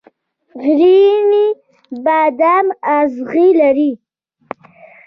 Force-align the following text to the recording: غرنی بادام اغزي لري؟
غرنی 0.63 1.45
بادام 2.05 2.67
اغزي 2.95 3.47
لري؟ 3.59 3.91